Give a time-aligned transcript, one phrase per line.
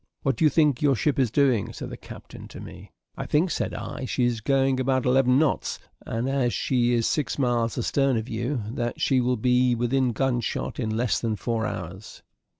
[0.23, 2.91] "What do you think your ship is doing?" said the captain to me.
[3.15, 5.77] "I think," said I, "she is going about eleven knots;
[6.07, 10.79] and, as she is six miles astern of you, that she will be within gunshot
[10.79, 12.23] in less than four hours."